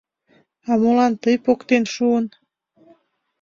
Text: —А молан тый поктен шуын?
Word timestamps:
—А 0.69 0.71
молан 0.81 1.13
тый 1.23 1.35
поктен 1.45 1.83
шуын? 1.93 2.25